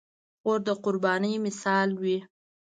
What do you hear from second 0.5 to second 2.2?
د قربانۍ مثال وي.